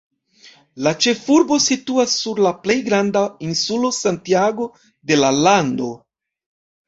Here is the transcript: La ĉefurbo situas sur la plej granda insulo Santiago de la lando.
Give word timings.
La 0.85 0.91
ĉefurbo 1.05 1.57
situas 1.65 2.15
sur 2.21 2.39
la 2.45 2.53
plej 2.63 2.77
granda 2.87 3.21
insulo 3.49 3.93
Santiago 3.97 4.67
de 5.11 5.19
la 5.23 5.29
lando. 5.49 5.91